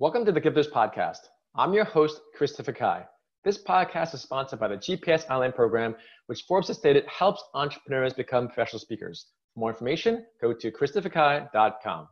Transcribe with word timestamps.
Welcome 0.00 0.24
to 0.24 0.32
the 0.32 0.40
Gifters 0.40 0.70
Podcast. 0.70 1.28
I'm 1.54 1.74
your 1.74 1.84
host, 1.84 2.22
Christopher 2.34 2.72
Kai. 2.72 3.04
This 3.44 3.62
podcast 3.62 4.14
is 4.14 4.22
sponsored 4.22 4.58
by 4.58 4.68
the 4.68 4.78
GPS 4.78 5.28
Online 5.28 5.52
program, 5.52 5.94
which 6.24 6.44
Forbes 6.48 6.68
has 6.68 6.78
stated 6.78 7.04
helps 7.04 7.44
entrepreneurs 7.52 8.14
become 8.14 8.46
professional 8.46 8.80
speakers. 8.80 9.26
For 9.52 9.60
more 9.60 9.68
information, 9.68 10.24
go 10.40 10.54
to 10.54 10.72
christopherkai.com. 10.72 12.08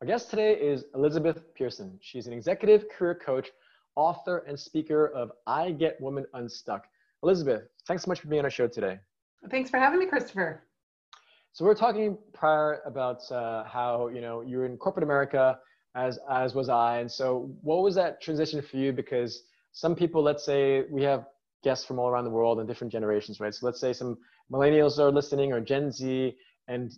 Our 0.00 0.06
guest 0.08 0.30
today 0.30 0.54
is 0.54 0.86
Elizabeth 0.96 1.44
Pearson. 1.54 1.96
She's 2.02 2.26
an 2.26 2.32
executive 2.32 2.86
career 2.88 3.14
coach, 3.14 3.52
author, 3.94 4.38
and 4.48 4.58
speaker 4.58 5.10
of 5.10 5.30
I 5.46 5.70
Get 5.70 6.00
Women 6.00 6.26
Unstuck. 6.34 6.86
Elizabeth, 7.22 7.68
thanks 7.86 8.02
so 8.02 8.08
much 8.08 8.18
for 8.18 8.26
being 8.26 8.40
on 8.40 8.46
our 8.46 8.50
show 8.50 8.66
today. 8.66 8.98
Thanks 9.48 9.70
for 9.70 9.78
having 9.78 10.00
me, 10.00 10.06
Christopher. 10.06 10.64
So 11.54 11.64
we 11.64 11.70
are 11.70 11.76
talking 11.76 12.18
prior 12.32 12.80
about 12.84 13.30
uh, 13.30 13.62
how 13.62 14.08
you 14.12 14.20
know 14.20 14.40
you're 14.40 14.66
in 14.66 14.76
corporate 14.76 15.04
America, 15.04 15.56
as 15.94 16.18
as 16.28 16.52
was 16.52 16.68
I, 16.68 16.98
and 16.98 17.08
so 17.08 17.48
what 17.62 17.84
was 17.84 17.94
that 17.94 18.20
transition 18.20 18.60
for 18.60 18.76
you? 18.76 18.92
Because 18.92 19.44
some 19.70 19.94
people, 19.94 20.20
let's 20.20 20.44
say, 20.44 20.82
we 20.90 21.04
have 21.04 21.26
guests 21.62 21.86
from 21.86 22.00
all 22.00 22.08
around 22.08 22.24
the 22.24 22.30
world 22.30 22.58
and 22.58 22.66
different 22.66 22.92
generations, 22.92 23.38
right? 23.38 23.54
So 23.54 23.66
let's 23.66 23.80
say 23.80 23.92
some 23.92 24.18
millennials 24.52 24.98
are 24.98 25.12
listening 25.12 25.52
or 25.52 25.60
Gen 25.60 25.92
Z, 25.92 26.34
and 26.66 26.90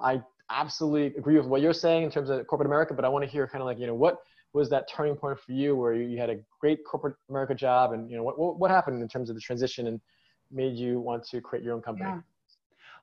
I 0.00 0.22
absolutely 0.48 1.18
agree 1.18 1.36
with 1.36 1.46
what 1.46 1.60
you're 1.60 1.72
saying 1.72 2.04
in 2.04 2.10
terms 2.12 2.30
of 2.30 2.46
corporate 2.46 2.68
America, 2.68 2.94
but 2.94 3.04
I 3.04 3.08
want 3.08 3.24
to 3.24 3.28
hear 3.28 3.48
kind 3.48 3.62
of 3.62 3.66
like 3.66 3.80
you 3.80 3.88
know 3.88 3.96
what 3.96 4.18
was 4.52 4.70
that 4.70 4.88
turning 4.88 5.16
point 5.16 5.40
for 5.40 5.50
you 5.50 5.74
where 5.74 5.92
you, 5.92 6.04
you 6.06 6.18
had 6.18 6.30
a 6.30 6.36
great 6.60 6.84
corporate 6.84 7.16
America 7.30 7.52
job, 7.52 7.90
and 7.90 8.08
you 8.08 8.16
know 8.16 8.22
what, 8.22 8.38
what 8.38 8.60
what 8.60 8.70
happened 8.70 9.02
in 9.02 9.08
terms 9.08 9.28
of 9.28 9.34
the 9.34 9.42
transition 9.42 9.88
and 9.88 10.00
made 10.52 10.76
you 10.76 11.00
want 11.00 11.24
to 11.30 11.40
create 11.40 11.64
your 11.64 11.74
own 11.74 11.82
company? 11.82 12.08
Yeah. 12.08 12.20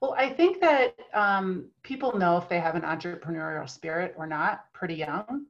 Well, 0.01 0.15
I 0.17 0.29
think 0.29 0.59
that 0.61 0.95
um, 1.13 1.69
people 1.83 2.17
know 2.17 2.37
if 2.37 2.49
they 2.49 2.59
have 2.59 2.75
an 2.75 2.81
entrepreneurial 2.81 3.69
spirit 3.69 4.15
or 4.17 4.25
not 4.25 4.65
pretty 4.73 4.95
young. 4.95 5.45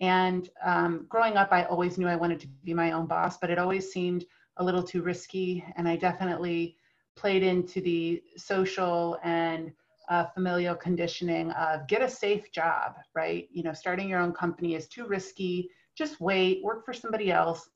And 0.00 0.48
um, 0.64 1.06
growing 1.08 1.36
up, 1.36 1.50
I 1.52 1.64
always 1.64 1.96
knew 1.98 2.08
I 2.08 2.16
wanted 2.16 2.40
to 2.40 2.48
be 2.64 2.74
my 2.74 2.92
own 2.92 3.06
boss, 3.06 3.38
but 3.38 3.50
it 3.50 3.58
always 3.58 3.92
seemed 3.92 4.24
a 4.58 4.64
little 4.64 4.82
too 4.82 5.02
risky. 5.02 5.64
And 5.76 5.88
I 5.88 5.96
definitely 5.96 6.76
played 7.16 7.42
into 7.44 7.80
the 7.80 8.22
social 8.36 9.18
and 9.22 9.72
uh, 10.08 10.26
familial 10.26 10.74
conditioning 10.74 11.50
of 11.52 11.86
get 11.88 12.02
a 12.02 12.08
safe 12.08 12.52
job, 12.52 12.94
right? 13.14 13.48
You 13.52 13.62
know, 13.62 13.72
starting 13.72 14.08
your 14.08 14.20
own 14.20 14.32
company 14.32 14.74
is 14.74 14.88
too 14.88 15.06
risky. 15.06 15.70
Just 15.96 16.20
wait, 16.20 16.62
work 16.64 16.84
for 16.84 16.92
somebody 16.92 17.30
else. 17.30 17.70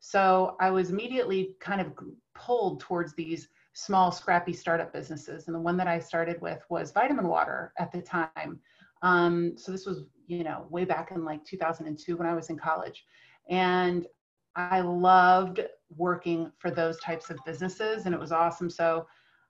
So 0.00 0.56
I 0.60 0.70
was 0.70 0.90
immediately 0.90 1.56
kind 1.60 1.80
of 1.80 1.92
pulled 2.34 2.80
towards 2.80 3.14
these 3.14 3.48
small, 3.76 4.10
scrappy 4.10 4.54
startup 4.54 4.90
businesses. 4.90 5.46
And 5.46 5.54
the 5.54 5.60
one 5.60 5.76
that 5.76 5.86
I 5.86 5.98
started 5.98 6.40
with 6.40 6.64
was 6.70 6.92
Vitamin 6.92 7.28
Water 7.28 7.74
at 7.78 7.92
the 7.92 8.00
time. 8.00 8.58
Um, 9.02 9.52
so 9.58 9.70
this 9.70 9.84
was, 9.84 10.04
you 10.26 10.44
know, 10.44 10.66
way 10.70 10.86
back 10.86 11.10
in 11.10 11.26
like 11.26 11.44
2002 11.44 12.16
when 12.16 12.26
I 12.26 12.34
was 12.34 12.48
in 12.48 12.56
college. 12.56 13.04
And 13.50 14.06
I 14.54 14.80
loved 14.80 15.60
working 15.94 16.50
for 16.56 16.70
those 16.70 16.98
types 17.00 17.28
of 17.28 17.38
businesses 17.44 18.06
and 18.06 18.14
it 18.14 18.20
was 18.20 18.32
awesome. 18.32 18.70
So 18.70 19.06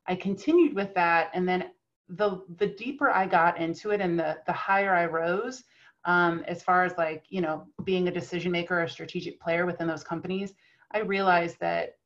I 0.08 0.16
continued 0.16 0.74
with 0.74 0.92
that. 0.94 1.30
And 1.32 1.48
then 1.48 1.70
the 2.08 2.42
the 2.56 2.66
deeper 2.66 3.10
I 3.10 3.26
got 3.26 3.60
into 3.60 3.92
it 3.92 4.00
and 4.00 4.18
the 4.18 4.38
the 4.44 4.52
higher 4.52 4.92
I 4.92 5.06
rose, 5.06 5.62
um, 6.04 6.42
as 6.48 6.64
far 6.64 6.84
as 6.84 6.98
like, 6.98 7.26
you 7.28 7.40
know, 7.40 7.64
being 7.84 8.08
a 8.08 8.12
decision 8.12 8.50
maker, 8.50 8.80
a 8.82 8.90
strategic 8.90 9.40
player 9.40 9.66
within 9.66 9.86
those 9.86 10.02
companies, 10.02 10.52
I 10.90 10.98
realized 11.00 11.60
that 11.60 11.96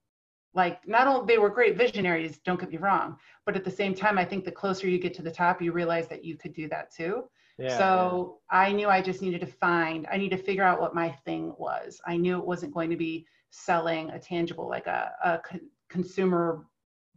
like 0.55 0.87
not 0.87 1.07
only 1.07 1.27
they 1.27 1.39
were 1.39 1.51
great 1.51 1.77
visionaries 1.77 2.39
don't 2.45 2.59
get 2.59 2.71
me 2.71 2.77
wrong 2.77 3.17
but 3.47 3.57
at 3.57 3.65
the 3.65 3.71
same 3.71 3.95
time 3.95 4.19
i 4.19 4.25
think 4.25 4.45
the 4.45 4.51
closer 4.51 4.89
you 4.89 4.99
get 4.99 5.15
to 5.15 5.23
the 5.23 5.31
top 5.31 5.63
you 5.63 5.73
realize 5.73 6.09
that 6.09 6.25
you 6.25 6.37
could 6.37 6.53
do 6.53 6.69
that 6.69 6.93
too. 6.93 7.25
Yeah, 7.59 7.77
so 7.77 8.39
yeah. 8.53 8.59
i 8.59 8.73
knew 8.73 8.89
i 8.89 9.01
just 9.01 9.23
needed 9.23 9.41
to 9.41 9.47
find 9.47 10.07
i 10.11 10.17
need 10.17 10.31
to 10.31 10.37
figure 10.37 10.65
out 10.65 10.81
what 10.81 10.95
my 10.95 11.11
thing 11.25 11.53
was. 11.59 12.01
I 12.07 12.17
knew 12.17 12.39
it 12.39 12.47
wasn't 12.47 12.75
going 12.75 12.91
to 12.91 12.97
be 12.97 13.27
selling 13.51 14.11
a 14.11 14.19
tangible 14.19 14.69
like 14.69 14.87
a, 14.87 15.13
a 15.25 15.39
co- 15.39 15.59
consumer 15.89 16.67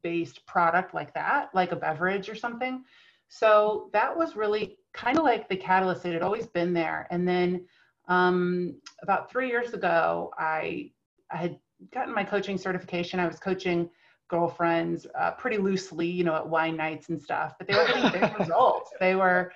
based 0.01 0.45
product 0.45 0.93
like 0.93 1.13
that 1.13 1.49
like 1.53 1.71
a 1.71 1.75
beverage 1.75 2.29
or 2.29 2.35
something. 2.35 2.83
So 3.29 3.89
that 3.93 4.15
was 4.15 4.35
really 4.35 4.77
kind 4.93 5.17
of 5.17 5.23
like 5.23 5.49
the 5.49 5.55
catalyst. 5.55 6.05
It 6.05 6.13
had 6.13 6.21
always 6.21 6.45
been 6.45 6.71
there. 6.73 7.07
And 7.09 7.27
then 7.27 7.65
um, 8.07 8.75
about 9.01 9.31
three 9.31 9.47
years 9.47 9.73
ago 9.73 10.31
i 10.37 10.91
i 11.31 11.37
had 11.37 11.57
gotten 11.91 12.13
my 12.13 12.23
coaching 12.23 12.57
certification. 12.57 13.19
I 13.19 13.27
was 13.27 13.39
coaching 13.39 13.89
girlfriends 14.29 15.05
uh, 15.19 15.31
pretty 15.31 15.57
loosely, 15.57 16.07
you 16.07 16.23
know, 16.23 16.35
at 16.35 16.47
wine 16.47 16.75
nights 16.77 17.09
and 17.09 17.21
stuff, 17.21 17.53
but 17.57 17.67
they 17.67 17.75
were 17.75 17.85
getting 17.85 18.11
big 18.11 18.39
results. 18.39 18.91
They 18.99 19.15
were 19.15 19.51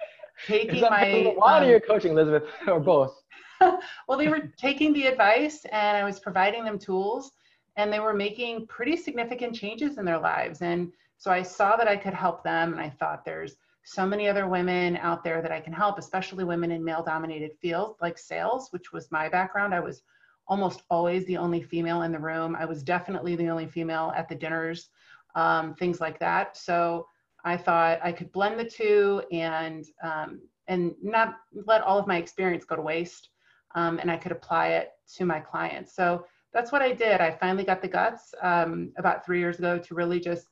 taking 0.46 0.82
my. 0.82 1.34
Why 1.36 1.58
um, 1.58 1.64
are 1.64 1.70
you 1.70 1.80
coaching, 1.80 2.12
Elizabeth, 2.12 2.44
or 2.68 2.80
both? 2.80 3.16
well, 3.62 4.18
they 4.18 4.28
were 4.28 4.52
taking 4.58 4.94
the 4.94 5.08
advice 5.08 5.66
and 5.72 5.98
I 5.98 6.04
was 6.04 6.20
providing 6.20 6.64
them 6.64 6.78
tools 6.78 7.32
and 7.76 7.92
they 7.92 8.00
were 8.00 8.14
making 8.14 8.68
pretty 8.68 8.96
significant 8.96 9.56
changes 9.56 9.98
in 9.98 10.06
their 10.06 10.20
lives. 10.20 10.62
And 10.62 10.92
so 11.18 11.32
I 11.32 11.42
saw 11.42 11.76
that 11.76 11.88
I 11.88 11.96
could 11.96 12.14
help 12.14 12.44
them 12.44 12.74
and 12.74 12.82
I 12.82 12.90
thought 12.90 13.26
there's 13.26 13.56
so 13.84 14.06
many 14.06 14.28
other 14.28 14.48
women 14.48 14.98
out 14.98 15.24
there 15.24 15.42
that 15.42 15.52
I 15.52 15.62
can 15.62 15.74
help, 15.74 15.98
especially 15.98 16.44
women 16.44 16.72
in 16.72 16.84
male 16.84 17.04
dominated 17.04 17.52
fields 17.62 17.98
like 18.02 18.18
sales, 18.18 18.68
which 18.72 18.92
was 18.92 19.12
my 19.12 19.30
background. 19.30 19.74
I 19.74 19.80
was 19.80 20.04
almost 20.48 20.84
always 20.90 21.26
the 21.26 21.38
only 21.38 21.62
female 21.62 22.04
in 22.04 22.12
the 22.12 22.20
room. 22.20 22.56
I 22.56 22.66
was 22.66 22.84
definitely 22.84 23.36
the 23.36 23.50
only 23.50 23.68
female 23.68 24.14
at 24.16 24.30
the 24.30 24.36
dinners, 24.36 24.90
um, 25.36 25.76
things 25.76 26.00
like 26.00 26.20
that. 26.20 26.58
So 26.58 27.08
I 27.44 27.58
thought 27.58 28.00
I 28.04 28.12
could 28.12 28.32
blend 28.32 28.60
the 28.60 28.66
two 28.66 29.22
and 29.32 29.86
um, 30.04 30.42
and 30.68 30.94
not 31.02 31.36
let 31.54 31.82
all 31.82 31.98
of 31.98 32.08
my 32.08 32.18
experience 32.18 32.66
go 32.66 32.76
to 32.76 32.82
waste, 32.82 33.30
um, 33.76 34.00
and 34.00 34.12
I 34.12 34.18
could 34.18 34.34
apply 34.34 34.70
it 34.70 34.92
to 35.16 35.26
my 35.26 35.40
clients. 35.40 35.96
So 35.96 36.26
that's 36.54 36.72
what 36.72 36.82
I 36.82 36.92
did. 36.92 37.22
I 37.22 37.32
finally 37.32 37.64
got 37.64 37.82
the 37.82 37.88
guts 37.88 38.34
um, 38.42 38.92
about 38.98 39.26
three 39.26 39.40
years 39.40 39.60
ago 39.60 39.78
to 39.78 39.96
really 39.96 40.20
just 40.20 40.48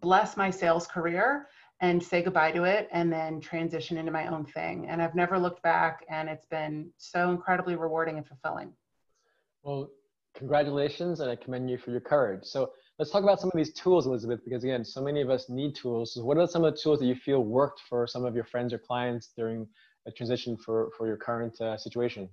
bless 0.00 0.36
my 0.36 0.50
sales 0.50 0.86
career 0.86 1.46
and 1.80 2.02
say 2.02 2.22
goodbye 2.22 2.50
to 2.52 2.64
it 2.64 2.88
and 2.92 3.12
then 3.12 3.40
transition 3.40 3.96
into 3.96 4.12
my 4.12 4.26
own 4.26 4.44
thing. 4.44 4.86
And 4.88 5.02
I've 5.02 5.14
never 5.14 5.38
looked 5.38 5.62
back, 5.62 6.04
and 6.08 6.28
it's 6.28 6.46
been 6.46 6.90
so 6.98 7.30
incredibly 7.30 7.76
rewarding 7.76 8.16
and 8.18 8.26
fulfilling. 8.26 8.72
Well, 9.64 9.90
congratulations, 10.36 11.20
and 11.20 11.30
I 11.30 11.36
commend 11.36 11.70
you 11.70 11.78
for 11.78 11.90
your 11.90 12.00
courage. 12.00 12.44
So 12.44 12.72
let's 12.98 13.10
talk 13.10 13.22
about 13.22 13.40
some 13.40 13.48
of 13.48 13.56
these 13.56 13.72
tools, 13.72 14.06
Elizabeth, 14.06 14.40
because 14.44 14.62
again, 14.62 14.84
so 14.84 15.02
many 15.02 15.22
of 15.22 15.30
us 15.30 15.48
need 15.48 15.74
tools. 15.74 16.12
So 16.14 16.22
what 16.22 16.36
are 16.36 16.46
some 16.46 16.64
of 16.64 16.74
the 16.74 16.80
tools 16.80 16.98
that 16.98 17.06
you 17.06 17.14
feel 17.14 17.40
worked 17.40 17.80
for 17.88 18.06
some 18.06 18.26
of 18.26 18.34
your 18.34 18.44
friends 18.44 18.74
or 18.74 18.78
clients 18.78 19.32
during 19.34 19.66
a 20.06 20.12
transition 20.12 20.58
for, 20.58 20.90
for 20.98 21.06
your 21.06 21.16
current 21.16 21.58
uh, 21.62 21.78
situation? 21.78 22.28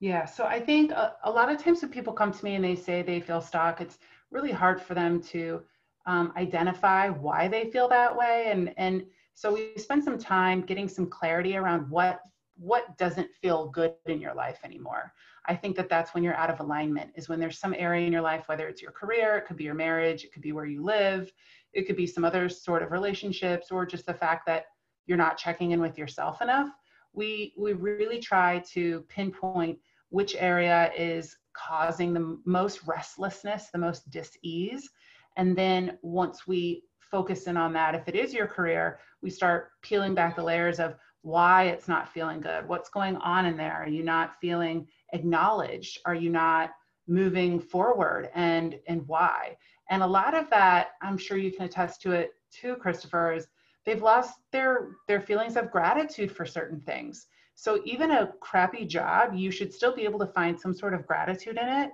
Yeah, 0.00 0.24
so 0.24 0.44
I 0.44 0.58
think 0.60 0.90
a, 0.90 1.14
a, 1.24 1.30
lot 1.30 1.50
of 1.50 1.62
times 1.62 1.80
when 1.82 1.90
people 1.90 2.12
come 2.12 2.32
to 2.32 2.44
me 2.44 2.56
and 2.56 2.64
they 2.64 2.74
say 2.74 3.00
they 3.00 3.20
feel 3.20 3.40
stuck, 3.40 3.80
it's 3.80 3.98
really 4.30 4.52
hard 4.52 4.82
for 4.82 4.94
them 4.94 5.22
to 5.22 5.62
um, 6.06 6.32
identify 6.36 7.08
why 7.08 7.46
they 7.46 7.70
feel 7.70 7.88
that 7.88 8.14
way. 8.14 8.48
And, 8.48 8.74
and 8.76 9.04
so 9.34 9.54
we 9.54 9.72
spend 9.76 10.02
some 10.02 10.18
time 10.18 10.62
getting 10.62 10.88
some 10.88 11.06
clarity 11.06 11.56
around 11.56 11.88
what 11.88 12.20
what 12.56 12.96
doesn't 12.98 13.30
feel 13.42 13.68
good 13.68 13.94
in 14.06 14.20
your 14.20 14.34
life 14.34 14.58
anymore. 14.64 15.12
I 15.46 15.54
think 15.54 15.76
that 15.76 15.88
that's 15.88 16.14
when 16.14 16.24
you're 16.24 16.34
out 16.36 16.50
of 16.50 16.60
alignment, 16.60 17.12
is 17.14 17.28
when 17.28 17.38
there's 17.38 17.58
some 17.58 17.74
area 17.74 18.06
in 18.06 18.12
your 18.12 18.22
life, 18.22 18.48
whether 18.48 18.66
it's 18.66 18.82
your 18.82 18.92
career, 18.92 19.36
it 19.36 19.46
could 19.46 19.56
be 19.56 19.64
your 19.64 19.74
marriage, 19.74 20.24
it 20.24 20.32
could 20.32 20.42
be 20.42 20.52
where 20.52 20.66
you 20.66 20.82
live, 20.82 21.30
it 21.72 21.86
could 21.86 21.96
be 21.96 22.06
some 22.06 22.24
other 22.24 22.48
sort 22.48 22.82
of 22.82 22.90
relationships, 22.90 23.70
or 23.70 23.86
just 23.86 24.06
the 24.06 24.14
fact 24.14 24.46
that 24.46 24.64
you're 25.06 25.18
not 25.18 25.38
checking 25.38 25.70
in 25.70 25.80
with 25.80 25.98
yourself 25.98 26.42
enough. 26.42 26.70
We, 27.12 27.54
we 27.56 27.74
really 27.74 28.18
try 28.18 28.62
to 28.72 29.04
pinpoint 29.08 29.78
which 30.08 30.34
area 30.36 30.90
is 30.96 31.36
causing 31.52 32.12
the 32.12 32.38
most 32.44 32.80
restlessness, 32.86 33.68
the 33.72 33.78
most 33.78 34.10
dis-ease. 34.10 34.88
And 35.36 35.56
then 35.56 35.98
once 36.02 36.46
we 36.46 36.82
focus 37.00 37.46
in 37.46 37.56
on 37.56 37.72
that, 37.74 37.94
if 37.94 38.08
it 38.08 38.14
is 38.14 38.34
your 38.34 38.46
career, 38.46 38.98
we 39.22 39.30
start 39.30 39.70
peeling 39.82 40.14
back 40.14 40.36
the 40.36 40.42
layers 40.42 40.80
of 40.80 40.96
why 41.26 41.64
it's 41.64 41.88
not 41.88 42.12
feeling 42.12 42.40
good? 42.40 42.68
What's 42.68 42.88
going 42.88 43.16
on 43.16 43.46
in 43.46 43.56
there? 43.56 43.82
Are 43.82 43.88
you 43.88 44.04
not 44.04 44.38
feeling 44.40 44.86
acknowledged? 45.12 45.98
Are 46.04 46.14
you 46.14 46.30
not 46.30 46.70
moving 47.08 47.58
forward? 47.58 48.30
And 48.36 48.78
and 48.86 49.06
why? 49.08 49.56
And 49.90 50.04
a 50.04 50.06
lot 50.06 50.34
of 50.34 50.48
that 50.50 50.90
i'm 51.02 51.18
sure 51.18 51.36
you 51.36 51.52
can 51.52 51.66
attest 51.66 52.00
to 52.02 52.12
it 52.12 52.30
too 52.50 52.76
christopher 52.76 53.32
is 53.32 53.48
they've 53.84 54.02
lost 54.02 54.38
their 54.52 54.90
their 55.08 55.20
feelings 55.20 55.56
of 55.56 55.72
gratitude 55.72 56.30
for 56.30 56.46
certain 56.46 56.80
things. 56.80 57.26
So 57.56 57.80
even 57.84 58.12
a 58.12 58.32
crappy 58.40 58.84
job 58.84 59.34
you 59.34 59.50
should 59.50 59.74
still 59.74 59.94
be 59.96 60.04
able 60.04 60.20
to 60.20 60.32
find 60.38 60.58
some 60.58 60.74
sort 60.74 60.94
of 60.94 61.06
gratitude 61.08 61.58
in 61.60 61.68
it 61.68 61.90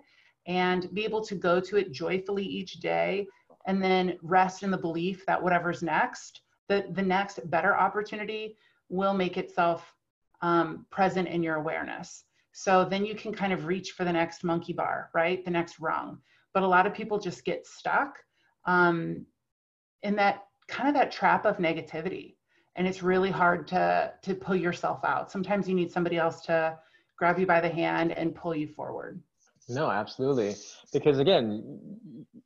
and 0.46 0.92
be 0.92 1.04
able 1.04 1.24
to 1.24 1.34
go 1.34 1.58
to 1.58 1.76
it 1.78 1.92
joyfully 1.92 2.44
each 2.44 2.80
day 2.80 3.26
and 3.66 3.82
then 3.82 4.18
rest 4.22 4.62
in 4.62 4.70
the 4.70 4.84
belief 4.86 5.24
that 5.24 5.42
whatever's 5.42 5.82
next 5.82 6.42
the 6.68 6.84
the 6.92 7.08
next 7.16 7.38
better 7.50 7.74
opportunity 7.74 8.56
will 8.92 9.14
make 9.14 9.36
itself 9.36 9.92
um, 10.40 10.86
present 10.90 11.26
in 11.26 11.42
your 11.42 11.56
awareness. 11.56 12.24
So 12.52 12.84
then 12.84 13.04
you 13.04 13.14
can 13.14 13.32
kind 13.32 13.52
of 13.52 13.66
reach 13.66 13.92
for 13.92 14.04
the 14.04 14.12
next 14.12 14.44
monkey 14.44 14.72
bar, 14.72 15.10
right? 15.14 15.44
The 15.44 15.50
next 15.50 15.80
rung. 15.80 16.18
But 16.54 16.62
a 16.62 16.68
lot 16.68 16.86
of 16.86 16.94
people 16.94 17.18
just 17.18 17.44
get 17.44 17.66
stuck 17.66 18.18
um, 18.66 19.26
in 20.02 20.16
that 20.16 20.44
kind 20.68 20.88
of 20.88 20.94
that 20.94 21.10
trap 21.10 21.44
of 21.46 21.56
negativity. 21.58 22.36
and 22.76 22.86
it's 22.86 23.02
really 23.02 23.30
hard 23.30 23.68
to 23.68 24.12
to 24.22 24.34
pull 24.34 24.56
yourself 24.56 25.00
out 25.04 25.30
sometimes 25.30 25.68
you 25.68 25.74
need 25.74 25.90
somebody 25.90 26.16
else 26.16 26.40
to 26.40 26.78
grab 27.18 27.38
you 27.38 27.46
by 27.46 27.60
the 27.60 27.68
hand 27.68 28.12
and 28.12 28.34
pull 28.34 28.54
you 28.54 28.66
forward 28.66 29.20
no 29.68 29.90
absolutely 29.90 30.54
because 30.92 31.18
again 31.18 31.62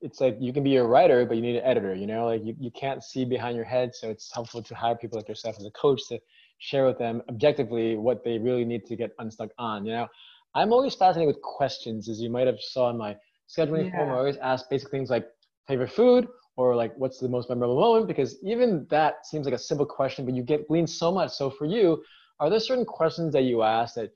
it's 0.07 0.21
like 0.21 0.37
you 0.41 0.53
can 0.53 0.63
be 0.63 0.77
a 0.77 0.85
writer 0.85 1.27
but 1.27 1.37
you 1.37 1.43
need 1.43 1.57
an 1.57 1.65
editor 1.65 1.95
you 1.95 2.07
know? 2.07 2.27
Like 2.27 2.43
you, 2.45 2.55
you 2.59 2.71
can't 2.71 3.03
see 3.03 3.25
behind 3.25 3.57
your 3.57 3.65
head 3.65 3.95
so 3.95 4.09
it's 4.09 4.33
helpful 4.33 4.63
to 4.63 4.75
hire 4.75 4.95
people 4.95 5.19
like 5.19 5.29
yourself 5.29 5.57
as 5.59 5.67
a 5.67 5.71
coach 5.73 6.01
to 6.09 6.19
share 6.59 6.87
with 6.87 6.99
them 6.99 7.23
objectively 7.29 7.97
what 7.97 8.25
they 8.25 8.39
really 8.39 8.65
need 8.65 8.87
to 8.87 8.97
get 8.97 9.11
unstuck 9.19 9.51
on 9.59 9.85
you 9.85 9.93
know? 9.93 10.07
I'm 10.55 10.73
always 10.73 10.95
fascinated 10.95 11.35
with 11.35 11.43
questions 11.43 12.09
as 12.09 12.21
you 12.21 12.31
might 12.31 12.47
have 12.47 12.61
saw 12.61 12.91
in 12.91 12.97
my 12.97 13.17
scheduling 13.55 13.91
yeah. 13.91 13.97
form 13.97 14.11
i 14.11 14.17
always 14.17 14.39
ask 14.39 14.71
basic 14.71 14.91
things 14.91 15.11
like 15.11 15.27
favorite 15.69 15.93
food? 15.93 16.29
or 16.57 16.75
like 16.75 16.93
what's 16.97 17.19
the 17.19 17.29
most 17.29 17.49
memorable 17.51 17.79
moment? 17.79 18.07
because 18.07 18.39
even 18.43 18.87
that 18.89 19.27
seems 19.27 19.45
like 19.45 19.55
a 19.55 19.59
simple 19.59 19.87
question 19.87 20.25
but 20.25 20.35
you 20.35 20.43
get 20.43 20.67
glean 20.69 20.87
so 20.87 21.13
much. 21.13 21.31
So 21.31 21.51
for 21.51 21.67
you 21.67 22.03
are 22.41 22.51
there 22.51 22.61
certain 22.61 22.85
questions 22.85 23.33
that 23.33 23.43
you 23.43 23.63
ask 23.63 23.95
that 23.95 24.11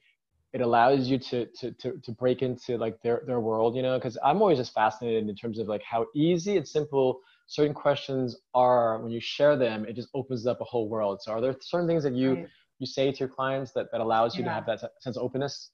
it 0.53 0.61
allows 0.61 1.09
you 1.09 1.19
to 1.19 1.47
to 1.47 1.71
to, 1.73 1.99
to 2.03 2.13
break 2.13 2.43
into 2.43 2.77
like 2.77 3.01
their 3.03 3.23
their 3.27 3.41
world 3.41 3.77
you 3.77 3.83
know 3.83 3.99
because 3.99 4.19
i'm 4.25 4.41
always 4.41 4.59
just 4.59 4.75
fascinated 4.75 5.29
in 5.29 5.35
terms 5.35 5.59
of 5.59 5.69
like 5.69 5.83
how 5.83 6.07
easy 6.15 6.57
and 6.57 6.67
simple 6.67 7.21
certain 7.47 7.75
questions 7.75 8.37
are 8.55 8.99
when 9.01 9.11
you 9.11 9.21
share 9.21 9.57
them 9.57 9.85
it 9.87 9.95
just 9.95 10.09
opens 10.15 10.47
up 10.47 10.61
a 10.61 10.65
whole 10.65 10.89
world 10.89 11.21
so 11.23 11.33
are 11.33 11.41
there 11.41 11.55
certain 11.61 11.87
things 11.87 12.03
that 12.03 12.15
you 12.15 12.35
right. 12.35 12.49
you 12.79 12.87
say 12.87 13.11
to 13.11 13.19
your 13.19 13.29
clients 13.29 13.73
that 13.73 13.91
that 13.93 14.01
allows 14.01 14.37
you 14.37 14.43
yeah. 14.43 14.49
to 14.49 14.55
have 14.55 14.67
that 14.67 14.81
sense 15.01 15.17
of 15.17 15.23
openness 15.23 15.71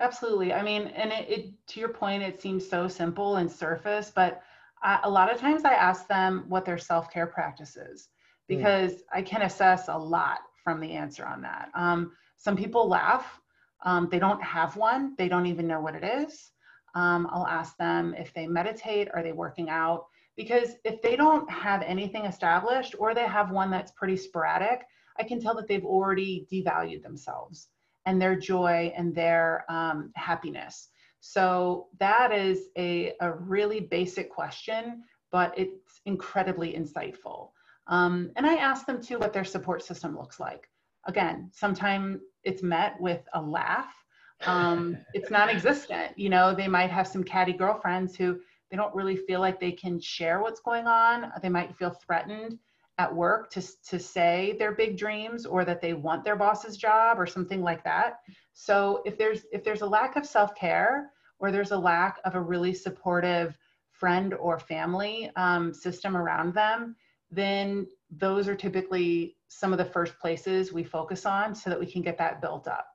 absolutely 0.00 0.52
i 0.52 0.62
mean 0.62 0.88
and 0.88 1.12
it, 1.12 1.28
it 1.28 1.66
to 1.66 1.80
your 1.80 1.88
point 1.88 2.22
it 2.22 2.40
seems 2.40 2.68
so 2.68 2.88
simple 2.88 3.36
and 3.36 3.50
surface 3.50 4.12
but 4.14 4.42
I, 4.82 5.00
a 5.04 5.10
lot 5.10 5.32
of 5.32 5.40
times 5.40 5.64
i 5.64 5.72
ask 5.72 6.06
them 6.08 6.44
what 6.48 6.64
their 6.64 6.78
self-care 6.78 7.26
practice 7.26 7.76
is 7.76 8.08
hmm. 8.48 8.56
because 8.56 8.92
mm. 8.92 9.02
i 9.14 9.22
can 9.22 9.42
assess 9.42 9.88
a 9.88 9.96
lot 9.96 10.38
from 10.62 10.80
the 10.80 10.92
answer 10.92 11.24
on 11.24 11.42
that 11.42 11.70
um, 11.74 12.12
some 12.38 12.56
people 12.56 12.88
laugh 12.88 13.40
um, 13.86 14.08
they 14.10 14.18
don't 14.18 14.42
have 14.42 14.76
one, 14.76 15.14
they 15.16 15.28
don't 15.28 15.46
even 15.46 15.66
know 15.66 15.80
what 15.80 15.94
it 15.94 16.04
is. 16.04 16.50
Um, 16.94 17.28
I'll 17.30 17.46
ask 17.46 17.76
them 17.76 18.14
if 18.18 18.34
they 18.34 18.46
meditate, 18.46 19.08
are 19.14 19.22
they 19.22 19.32
working 19.32 19.70
out? 19.70 20.06
Because 20.36 20.70
if 20.84 21.00
they 21.00 21.16
don't 21.16 21.48
have 21.50 21.82
anything 21.82 22.24
established 22.26 22.94
or 22.98 23.14
they 23.14 23.26
have 23.26 23.50
one 23.50 23.70
that's 23.70 23.92
pretty 23.92 24.16
sporadic, 24.16 24.82
I 25.18 25.22
can 25.22 25.40
tell 25.40 25.54
that 25.56 25.68
they've 25.68 25.84
already 25.84 26.46
devalued 26.52 27.02
themselves 27.02 27.68
and 28.06 28.20
their 28.20 28.36
joy 28.36 28.92
and 28.96 29.14
their 29.14 29.64
um, 29.70 30.10
happiness. 30.14 30.88
So 31.20 31.86
that 31.98 32.32
is 32.32 32.68
a, 32.76 33.12
a 33.20 33.32
really 33.32 33.80
basic 33.80 34.30
question, 34.30 35.04
but 35.32 35.56
it's 35.56 36.00
incredibly 36.06 36.72
insightful. 36.72 37.50
Um, 37.88 38.30
and 38.36 38.46
I 38.46 38.56
ask 38.56 38.84
them 38.84 39.00
too 39.00 39.18
what 39.18 39.32
their 39.32 39.44
support 39.44 39.82
system 39.82 40.16
looks 40.16 40.40
like. 40.40 40.68
Again, 41.06 41.50
sometimes 41.52 42.20
it's 42.44 42.62
met 42.62 43.00
with 43.00 43.22
a 43.34 43.40
laugh. 43.40 43.94
Um, 44.46 44.96
it's 45.14 45.30
non-existent. 45.30 46.18
You 46.18 46.28
know, 46.28 46.54
they 46.54 46.68
might 46.68 46.90
have 46.90 47.06
some 47.06 47.24
catty 47.24 47.52
girlfriends 47.52 48.16
who 48.16 48.38
they 48.70 48.76
don't 48.76 48.94
really 48.94 49.16
feel 49.16 49.40
like 49.40 49.60
they 49.60 49.72
can 49.72 50.00
share 50.00 50.40
what's 50.40 50.60
going 50.60 50.86
on. 50.86 51.32
They 51.42 51.48
might 51.48 51.76
feel 51.76 51.90
threatened 51.90 52.58
at 52.98 53.14
work 53.14 53.50
to, 53.50 53.62
to 53.88 53.98
say 53.98 54.56
their 54.58 54.72
big 54.72 54.96
dreams 54.96 55.44
or 55.44 55.64
that 55.64 55.80
they 55.80 55.92
want 55.92 56.24
their 56.24 56.36
boss's 56.36 56.76
job 56.76 57.20
or 57.20 57.26
something 57.26 57.62
like 57.62 57.84
that. 57.84 58.20
So 58.54 59.02
if 59.04 59.18
there's 59.18 59.42
if 59.52 59.62
there's 59.62 59.82
a 59.82 59.86
lack 59.86 60.16
of 60.16 60.24
self-care 60.24 61.10
or 61.38 61.52
there's 61.52 61.72
a 61.72 61.78
lack 61.78 62.18
of 62.24 62.34
a 62.34 62.40
really 62.40 62.72
supportive 62.72 63.56
friend 63.90 64.34
or 64.34 64.58
family 64.58 65.30
um, 65.36 65.72
system 65.74 66.16
around 66.16 66.54
them, 66.54 66.96
then 67.30 67.86
those 68.10 68.48
are 68.48 68.54
typically 68.54 69.35
some 69.48 69.72
of 69.72 69.78
the 69.78 69.84
first 69.84 70.18
places 70.18 70.72
we 70.72 70.84
focus 70.84 71.26
on 71.26 71.54
so 71.54 71.70
that 71.70 71.78
we 71.78 71.86
can 71.86 72.02
get 72.02 72.18
that 72.18 72.40
built 72.40 72.66
up. 72.68 72.86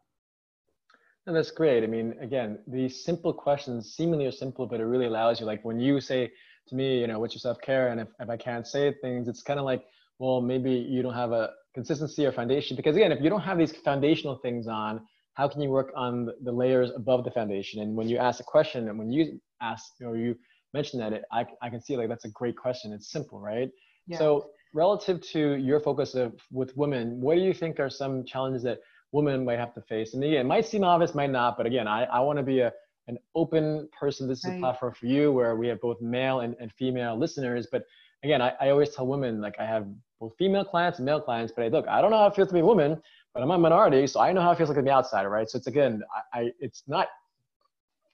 And 1.28 1.36
that's 1.36 1.52
great. 1.52 1.84
I 1.84 1.88
mean, 1.88 2.16
again, 2.20 2.60
these 2.68 3.06
simple 3.06 3.34
questions 3.34 3.94
seemingly 3.96 4.26
are 4.26 4.32
simple, 4.32 4.66
but 4.66 4.80
it 4.80 4.86
really 4.86 5.06
allows 5.06 5.40
you, 5.40 5.46
like 5.46 5.64
when 5.64 5.80
you 5.80 6.02
say 6.02 6.32
to 6.68 6.76
me, 6.76 7.00
you 7.00 7.08
know, 7.08 7.20
what's 7.20 7.34
your 7.34 7.40
self-care? 7.40 7.90
And 7.90 8.02
if, 8.02 8.08
if 8.20 8.30
I 8.30 8.38
can't 8.38 8.66
say 8.68 8.94
things, 9.02 9.28
it's 9.28 9.44
kind 9.44 9.60
of 9.60 9.66
like, 9.66 9.84
well, 10.20 10.42
maybe 10.42 10.72
you 10.72 11.02
don't 11.02 11.14
have 11.14 11.32
a 11.32 11.52
consistency 11.74 12.26
or 12.26 12.32
foundation. 12.32 12.76
Because 12.76 12.96
again, 12.96 13.12
if 13.12 13.22
you 13.22 13.30
don't 13.30 13.42
have 13.42 13.58
these 13.58 13.72
foundational 13.72 14.36
things 14.36 14.68
on, 14.68 15.02
how 15.34 15.48
can 15.48 15.62
you 15.62 15.70
work 15.70 15.92
on 15.96 16.30
the 16.44 16.52
layers 16.52 16.92
above 16.96 17.24
the 17.24 17.32
foundation? 17.32 17.82
And 17.82 17.96
when 17.96 18.08
you 18.10 18.18
ask 18.18 18.40
a 18.40 18.44
question 18.44 18.90
and 18.90 19.00
when 19.00 19.12
you 19.12 19.40
ask 19.62 19.86
or 20.04 20.18
you 20.18 20.36
mention 20.74 21.00
that, 21.00 21.14
it, 21.14 21.24
I, 21.32 21.46
I 21.62 21.70
can 21.70 21.82
see 21.82 21.96
like 21.98 22.10
that's 22.10 22.26
a 22.26 22.30
great 22.30 22.58
question. 22.58 22.94
It's 22.94 23.12
simple, 23.12 23.40
right? 23.40 23.70
Yeah. 24.08 24.18
So 24.18 24.50
relative 24.74 25.22
to 25.22 25.56
your 25.56 25.80
focus 25.80 26.16
of 26.16 26.34
with 26.52 26.76
women, 26.78 27.20
what 27.20 27.36
do 27.36 27.42
you 27.42 27.54
think 27.54 27.80
are 27.80 27.90
some 27.90 28.24
challenges 28.24 28.64
that 28.64 28.80
women 29.12 29.44
might 29.44 29.60
have 29.60 29.74
to 29.74 29.82
face? 29.82 30.14
And 30.14 30.24
again, 30.24 30.42
it 30.42 30.46
might 30.46 30.66
seem 30.66 30.84
obvious, 30.84 31.14
might 31.14 31.32
not, 31.32 31.58
but 31.58 31.66
again, 31.66 31.88
I, 31.88 32.04
I 32.06 32.20
want 32.22 32.38
to 32.38 32.44
be 32.44 32.60
a 32.60 32.72
an 33.08 33.18
open 33.36 33.90
person. 34.00 34.28
This 34.28 34.40
is 34.40 34.46
right. 34.46 34.58
a 34.58 34.60
platform 34.60 34.94
for 34.94 35.08
you 35.08 35.32
where 35.32 35.56
we 35.56 35.68
have 35.68 35.82
both 35.82 36.00
male 36.02 36.42
and, 36.42 36.56
and 36.62 36.72
female 36.72 37.18
listeners. 37.18 37.68
But 37.70 37.84
again, 38.24 38.42
I, 38.42 38.54
I 38.62 38.70
always 38.70 38.92
tell 38.96 39.08
women, 39.08 39.42
like 39.42 39.56
I 39.60 39.66
have 39.66 39.88
both 40.20 40.34
female 40.38 40.64
clients 40.64 41.00
and 41.00 41.06
male 41.08 41.20
clients, 41.20 41.52
but 41.54 41.66
I 41.66 41.70
look, 41.70 41.88
I 41.88 42.00
don't 42.00 42.12
know 42.12 42.20
how 42.20 42.28
it 42.28 42.36
feels 42.36 42.50
to 42.50 42.54
be 42.54 42.60
a 42.60 42.66
woman, 42.66 43.02
but 43.34 43.42
I'm 43.42 43.50
a 43.50 43.58
minority, 43.58 44.06
so 44.06 44.20
I 44.20 44.32
know 44.32 44.42
how 44.42 44.52
it 44.52 44.58
feels 44.58 44.70
like 44.70 44.78
to 44.78 44.84
be 44.84 44.92
outsider, 44.92 45.30
right? 45.30 45.50
So 45.50 45.58
it's 45.58 45.68
again, 45.68 46.04
I, 46.34 46.40
I 46.40 46.52
it's 46.60 46.84
not, 46.88 47.08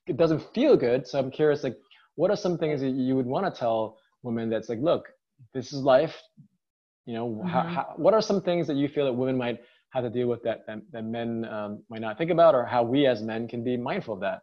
it 0.08 0.16
doesn't 0.16 0.42
feel 0.54 0.78
good. 0.78 1.06
So 1.06 1.20
I'm 1.20 1.30
curious, 1.30 1.64
like, 1.64 1.78
what 2.16 2.32
are 2.32 2.38
some 2.38 2.58
things 2.58 2.80
that 2.80 2.92
you 2.92 3.16
would 3.18 3.26
want 3.26 3.54
to 3.54 3.60
tell 3.60 3.98
women 4.24 4.50
that's 4.50 4.70
like, 4.70 4.80
look, 4.80 5.10
this 5.54 5.74
is 5.74 5.82
life. 5.82 6.22
You 7.06 7.14
know, 7.14 7.28
mm-hmm. 7.30 7.48
how, 7.48 7.62
how, 7.62 7.94
what 7.96 8.14
are 8.14 8.22
some 8.22 8.42
things 8.42 8.68
that 8.68 8.76
you 8.76 8.88
feel 8.88 9.06
that 9.06 9.14
women 9.14 9.38
might 9.38 9.60
have 9.92 10.04
to 10.04 10.10
deal 10.10 10.28
with 10.28 10.44
that 10.44 10.66
that, 10.68 10.80
that 10.92 11.06
men 11.06 11.46
um, 11.46 11.84
might 11.90 12.02
not 12.02 12.18
think 12.18 12.32
about, 12.32 12.56
or 12.56 12.66
how 12.66 12.84
we 12.84 13.08
as 13.08 13.22
men 13.22 13.48
can 13.48 13.64
be 13.64 13.78
mindful 13.78 14.14
of 14.14 14.20
that? 14.22 14.42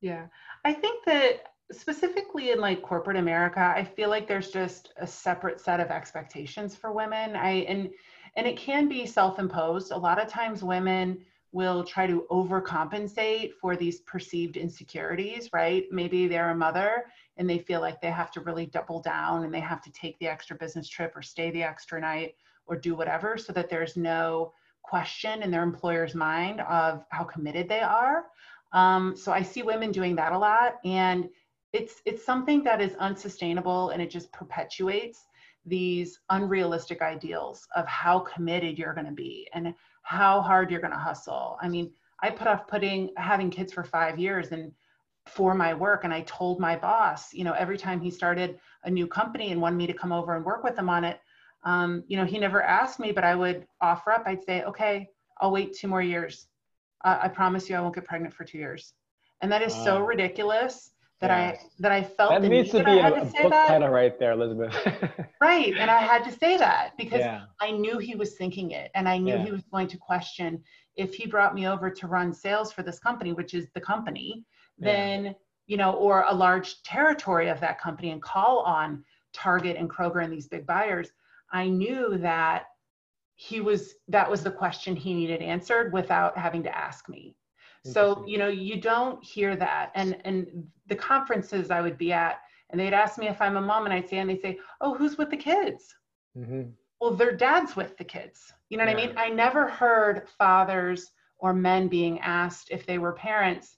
Yeah, 0.00 0.26
I 0.64 0.72
think 0.72 1.04
that 1.06 1.44
specifically 1.70 2.50
in 2.50 2.60
like 2.60 2.82
corporate 2.82 3.16
America, 3.16 3.72
I 3.74 3.84
feel 3.84 4.10
like 4.10 4.28
there's 4.28 4.50
just 4.50 4.92
a 4.98 5.06
separate 5.06 5.60
set 5.60 5.80
of 5.80 5.90
expectations 5.90 6.76
for 6.76 6.92
women. 6.92 7.34
I 7.34 7.64
and 7.68 7.90
and 8.36 8.46
it 8.46 8.56
can 8.56 8.88
be 8.88 9.06
self-imposed. 9.06 9.92
A 9.92 9.96
lot 9.96 10.20
of 10.20 10.28
times 10.28 10.62
women 10.62 11.24
will 11.52 11.84
try 11.84 12.06
to 12.06 12.26
overcompensate 12.30 13.52
for 13.60 13.76
these 13.76 14.00
perceived 14.00 14.56
insecurities, 14.56 15.50
right? 15.52 15.84
Maybe 15.90 16.26
they're 16.26 16.50
a 16.50 16.54
mother 16.54 17.04
and 17.36 17.48
they 17.48 17.58
feel 17.58 17.80
like 17.80 18.00
they 18.00 18.10
have 18.10 18.30
to 18.32 18.40
really 18.40 18.66
double 18.66 19.00
down 19.00 19.44
and 19.44 19.52
they 19.52 19.60
have 19.60 19.82
to 19.82 19.92
take 19.92 20.18
the 20.18 20.28
extra 20.28 20.56
business 20.56 20.88
trip 20.88 21.12
or 21.16 21.22
stay 21.22 21.50
the 21.50 21.62
extra 21.62 22.00
night 22.00 22.34
or 22.66 22.76
do 22.76 22.94
whatever 22.94 23.36
so 23.36 23.52
that 23.52 23.70
there's 23.70 23.96
no 23.96 24.52
question 24.82 25.42
in 25.42 25.50
their 25.50 25.62
employer's 25.62 26.14
mind 26.14 26.60
of 26.62 27.04
how 27.10 27.24
committed 27.24 27.68
they 27.68 27.80
are. 27.80 28.24
Um, 28.72 29.16
so 29.16 29.32
I 29.32 29.42
see 29.42 29.62
women 29.62 29.92
doing 29.92 30.16
that 30.16 30.32
a 30.32 30.38
lot 30.38 30.78
and 30.84 31.28
it's 31.72 32.02
it's 32.04 32.24
something 32.24 32.62
that 32.64 32.82
is 32.82 32.94
unsustainable 32.96 33.90
and 33.90 34.02
it 34.02 34.10
just 34.10 34.30
perpetuates 34.32 35.26
these 35.64 36.18
unrealistic 36.30 37.00
ideals 37.02 37.66
of 37.76 37.86
how 37.86 38.18
committed 38.18 38.78
you're 38.78 38.94
going 38.94 39.06
to 39.06 39.12
be 39.12 39.48
and 39.54 39.74
how 40.02 40.40
hard 40.40 40.70
you're 40.70 40.80
going 40.80 40.92
to 40.92 40.98
hustle. 40.98 41.56
I 41.62 41.68
mean, 41.68 41.90
I 42.20 42.30
put 42.30 42.46
off 42.46 42.66
putting 42.66 43.10
having 43.16 43.50
kids 43.50 43.72
for 43.72 43.84
5 43.84 44.18
years 44.18 44.52
and 44.52 44.72
for 45.26 45.54
my 45.54 45.72
work 45.72 46.04
and 46.04 46.12
i 46.12 46.20
told 46.22 46.58
my 46.58 46.76
boss 46.76 47.32
you 47.32 47.44
know 47.44 47.52
every 47.52 47.78
time 47.78 48.00
he 48.00 48.10
started 48.10 48.58
a 48.84 48.90
new 48.90 49.06
company 49.06 49.52
and 49.52 49.60
wanted 49.60 49.76
me 49.76 49.86
to 49.86 49.92
come 49.92 50.12
over 50.12 50.36
and 50.36 50.44
work 50.44 50.64
with 50.64 50.76
him 50.76 50.88
on 50.88 51.04
it 51.04 51.20
um, 51.64 52.02
you 52.08 52.16
know 52.16 52.24
he 52.24 52.38
never 52.38 52.62
asked 52.62 52.98
me 52.98 53.12
but 53.12 53.24
i 53.24 53.34
would 53.34 53.66
offer 53.80 54.10
up. 54.10 54.24
I'd 54.26 54.42
say 54.42 54.62
okay 54.64 55.08
i'll 55.40 55.52
wait 55.52 55.74
two 55.74 55.88
more 55.88 56.02
years. 56.02 56.48
Uh, 57.04 57.18
i 57.22 57.28
promise 57.28 57.68
you 57.68 57.76
i 57.76 57.80
won't 57.80 57.94
get 57.94 58.04
pregnant 58.04 58.34
for 58.34 58.44
two 58.44 58.58
years. 58.58 58.94
And 59.40 59.50
that 59.50 59.62
is 59.62 59.72
so 59.72 60.00
ridiculous 60.00 60.92
that 61.22 61.30
yeah. 61.30 61.50
i 61.50 61.58
that 61.78 61.92
i 61.92 62.02
felt 62.02 62.30
that 62.30 62.42
needs 62.42 62.70
to 62.70 62.84
be 62.84 62.98
a, 62.98 63.06
a 63.06 63.24
book 63.24 63.52
title 63.52 63.88
right 63.88 64.18
there 64.18 64.32
elizabeth 64.32 64.74
right 65.40 65.74
and 65.78 65.90
i 65.90 65.98
had 65.98 66.24
to 66.24 66.32
say 66.32 66.58
that 66.58 66.90
because 66.98 67.20
yeah. 67.20 67.44
i 67.60 67.70
knew 67.70 67.98
he 67.98 68.14
was 68.14 68.34
thinking 68.34 68.72
it 68.72 68.90
and 68.94 69.08
i 69.08 69.16
knew 69.16 69.34
yeah. 69.34 69.44
he 69.44 69.50
was 69.50 69.62
going 69.72 69.88
to 69.88 69.96
question 69.96 70.62
if 70.96 71.14
he 71.14 71.26
brought 71.26 71.54
me 71.54 71.66
over 71.66 71.88
to 71.88 72.06
run 72.06 72.34
sales 72.34 72.72
for 72.72 72.82
this 72.82 72.98
company 72.98 73.32
which 73.32 73.54
is 73.54 73.68
the 73.74 73.80
company 73.80 74.44
then 74.78 75.24
yeah. 75.24 75.32
you 75.68 75.76
know 75.76 75.92
or 75.92 76.24
a 76.28 76.34
large 76.34 76.82
territory 76.82 77.48
of 77.48 77.60
that 77.60 77.80
company 77.80 78.10
and 78.10 78.20
call 78.20 78.58
on 78.60 79.02
target 79.32 79.76
and 79.76 79.88
kroger 79.88 80.22
and 80.22 80.32
these 80.32 80.48
big 80.48 80.66
buyers 80.66 81.12
i 81.52 81.66
knew 81.68 82.18
that 82.18 82.64
he 83.36 83.60
was 83.60 83.94
that 84.08 84.30
was 84.30 84.42
the 84.42 84.50
question 84.50 84.94
he 84.94 85.14
needed 85.14 85.40
answered 85.40 85.92
without 85.92 86.36
having 86.36 86.62
to 86.62 86.76
ask 86.76 87.08
me 87.08 87.34
so 87.84 88.24
you 88.26 88.38
know 88.38 88.48
you 88.48 88.80
don't 88.80 89.22
hear 89.24 89.56
that 89.56 89.90
and 89.94 90.16
and 90.24 90.66
the 90.86 90.94
conferences 90.94 91.70
i 91.70 91.80
would 91.80 91.98
be 91.98 92.12
at 92.12 92.40
and 92.70 92.80
they'd 92.80 92.94
ask 92.94 93.18
me 93.18 93.26
if 93.26 93.40
i'm 93.40 93.56
a 93.56 93.60
mom 93.60 93.84
and 93.86 93.94
i'd 93.94 94.08
say 94.08 94.18
and 94.18 94.30
they'd 94.30 94.40
say 94.40 94.58
oh 94.80 94.94
who's 94.94 95.18
with 95.18 95.30
the 95.30 95.36
kids 95.36 95.94
mm-hmm. 96.38 96.62
well 97.00 97.12
their 97.12 97.34
dad's 97.34 97.74
with 97.74 97.96
the 97.96 98.04
kids 98.04 98.52
you 98.68 98.78
know 98.78 98.84
what 98.84 98.96
yeah. 98.96 99.04
i 99.04 99.06
mean 99.06 99.18
i 99.18 99.28
never 99.28 99.68
heard 99.68 100.28
fathers 100.38 101.10
or 101.38 101.52
men 101.52 101.88
being 101.88 102.20
asked 102.20 102.68
if 102.70 102.86
they 102.86 102.98
were 102.98 103.12
parents 103.12 103.76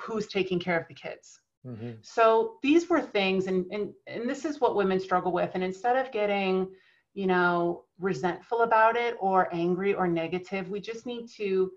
who's 0.00 0.26
taking 0.26 0.58
care 0.58 0.78
of 0.78 0.88
the 0.88 0.94
kids. 0.94 1.40
Mm-hmm. 1.66 1.92
So 2.02 2.54
these 2.62 2.88
were 2.88 3.00
things, 3.00 3.46
and, 3.46 3.66
and 3.72 3.92
and 4.06 4.28
this 4.28 4.44
is 4.44 4.60
what 4.60 4.76
women 4.76 5.00
struggle 5.00 5.32
with. 5.32 5.50
And 5.54 5.64
instead 5.64 5.96
of 5.96 6.12
getting, 6.12 6.68
you 7.14 7.26
know, 7.26 7.84
resentful 7.98 8.62
about 8.62 8.96
it 8.96 9.16
or 9.20 9.52
angry 9.52 9.94
or 9.94 10.06
negative. 10.06 10.68
We 10.68 10.80
just 10.80 11.06
need 11.06 11.28
to 11.36 11.70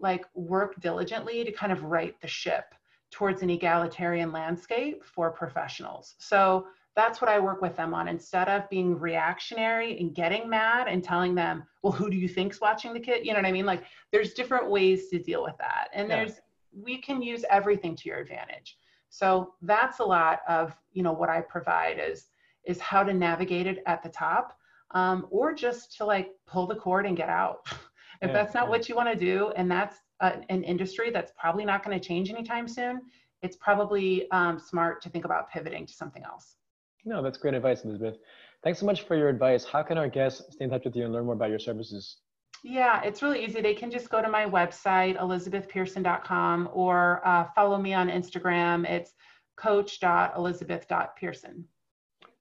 like 0.00 0.24
work 0.34 0.80
diligently 0.80 1.44
to 1.44 1.52
kind 1.52 1.72
of 1.72 1.84
right 1.84 2.20
the 2.20 2.28
ship 2.28 2.74
towards 3.10 3.42
an 3.42 3.50
egalitarian 3.50 4.32
landscape 4.32 5.04
for 5.04 5.30
professionals. 5.30 6.14
So 6.18 6.66
that's 6.94 7.20
what 7.20 7.30
I 7.30 7.38
work 7.38 7.62
with 7.62 7.76
them 7.76 7.94
on. 7.94 8.08
Instead 8.08 8.48
of 8.48 8.68
being 8.68 8.98
reactionary 8.98 9.98
and 9.98 10.14
getting 10.14 10.48
mad 10.48 10.88
and 10.88 11.02
telling 11.02 11.34
them, 11.34 11.62
well, 11.82 11.92
who 11.92 12.10
do 12.10 12.16
you 12.16 12.28
think's 12.28 12.60
watching 12.60 12.92
the 12.92 13.00
kid? 13.00 13.24
You 13.24 13.32
know 13.32 13.38
what 13.38 13.46
I 13.46 13.52
mean? 13.52 13.66
Like 13.66 13.84
there's 14.10 14.34
different 14.34 14.68
ways 14.68 15.08
to 15.08 15.18
deal 15.18 15.42
with 15.42 15.56
that. 15.58 15.88
And 15.92 16.08
yeah. 16.08 16.16
there's, 16.16 16.40
we 16.72 16.98
can 16.98 17.22
use 17.22 17.44
everything 17.50 17.94
to 17.96 18.08
your 18.08 18.18
advantage. 18.18 18.78
So 19.10 19.54
that's 19.62 20.00
a 20.00 20.04
lot 20.04 20.40
of, 20.48 20.76
you 20.92 21.02
know, 21.02 21.12
what 21.12 21.28
I 21.28 21.40
provide 21.40 21.98
is, 22.00 22.26
is 22.64 22.80
how 22.80 23.02
to 23.02 23.14
navigate 23.14 23.66
it 23.66 23.82
at 23.86 24.02
the 24.02 24.08
top 24.08 24.58
um, 24.90 25.26
or 25.30 25.54
just 25.54 25.96
to 25.98 26.04
like 26.04 26.32
pull 26.46 26.66
the 26.66 26.74
cord 26.74 27.06
and 27.06 27.16
get 27.16 27.28
out. 27.28 27.66
if 28.20 28.28
yeah, 28.28 28.32
that's 28.32 28.54
not 28.54 28.64
yeah. 28.64 28.70
what 28.70 28.88
you 28.88 28.94
want 28.94 29.08
to 29.08 29.16
do 29.16 29.52
and 29.56 29.70
that's 29.70 29.96
an 30.20 30.64
industry 30.64 31.10
that's 31.10 31.32
probably 31.38 31.64
not 31.64 31.84
going 31.84 31.98
to 31.98 32.04
change 32.04 32.30
anytime 32.30 32.66
soon, 32.66 33.02
it's 33.42 33.56
probably 33.56 34.28
um, 34.32 34.58
smart 34.58 35.00
to 35.02 35.08
think 35.08 35.24
about 35.24 35.48
pivoting 35.50 35.86
to 35.86 35.92
something 35.92 36.24
else. 36.24 36.56
No, 37.04 37.22
that's 37.22 37.38
great 37.38 37.54
advice, 37.54 37.84
Elizabeth. 37.84 38.16
Thanks 38.64 38.80
so 38.80 38.86
much 38.86 39.02
for 39.02 39.16
your 39.16 39.28
advice. 39.28 39.64
How 39.64 39.84
can 39.84 39.98
our 39.98 40.08
guests 40.08 40.42
stay 40.50 40.64
in 40.64 40.70
touch 40.70 40.84
with 40.84 40.96
you 40.96 41.04
and 41.04 41.12
learn 41.12 41.26
more 41.26 41.34
about 41.34 41.50
your 41.50 41.60
services? 41.60 42.16
Yeah, 42.64 43.02
it's 43.02 43.22
really 43.22 43.44
easy. 43.44 43.60
They 43.60 43.74
can 43.74 43.88
just 43.90 44.10
go 44.10 44.20
to 44.20 44.28
my 44.28 44.44
website, 44.44 45.16
elizabethpearson.com, 45.18 46.70
or 46.72 47.22
uh, 47.24 47.44
follow 47.54 47.78
me 47.78 47.94
on 47.94 48.08
Instagram. 48.08 48.84
It's 48.88 49.12
coach.elizabeth.pearson. 49.56 51.64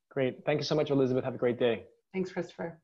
Great. 0.09 0.43
Thank 0.45 0.59
you 0.59 0.65
so 0.65 0.73
much, 0.73 0.89
Elizabeth. 0.89 1.23
Have 1.23 1.35
a 1.35 1.37
great 1.37 1.59
day. 1.59 1.83
Thanks, 2.13 2.31
Christopher. 2.31 2.79